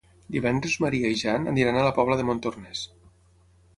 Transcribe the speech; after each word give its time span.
Divendres 0.35 0.77
en 0.77 0.85
Maria 0.85 1.11
i 1.13 1.19
en 1.19 1.21
Jan 1.23 1.61
iran 1.65 1.79
a 1.81 1.85
la 1.91 1.93
Pobla 1.99 2.19
de 2.23 2.29
Montornès. 2.31 2.83